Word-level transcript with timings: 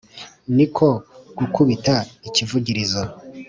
ni 0.55 0.65
ko 0.75 0.87
gukubita 1.37 1.95
ikivugirizo, 2.27 3.03